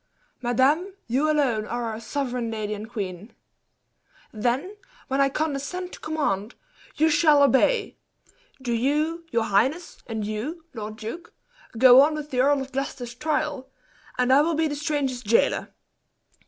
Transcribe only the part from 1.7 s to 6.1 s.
our sovereign lady and queen!" "Then, when I condescend to